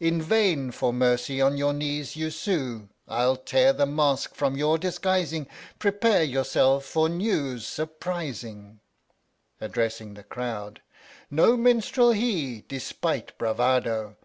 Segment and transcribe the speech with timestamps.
[0.00, 4.76] In vain for mercy on your knees you sue I'll tear the mask from your
[4.76, 5.46] disguising,
[5.78, 8.80] Prepare yourselves for news surprising
[9.62, 10.82] (addressing the crowd]
[11.30, 14.16] No minstrel he, despite bravado